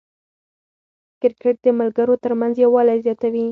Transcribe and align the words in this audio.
کرکټ 1.21 1.55
د 1.63 1.67
ملګرو 1.79 2.15
ترمنځ 2.23 2.53
یووالی 2.57 2.97
زیاتوي. 3.05 3.45